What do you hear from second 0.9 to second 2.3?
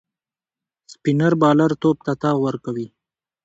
سپينر بالر توپ ته